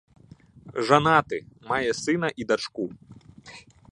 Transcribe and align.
Жанаты, 0.87 1.37
мае 1.73 1.91
сына 2.03 2.27
і 2.45 2.47
дачку. 2.53 2.83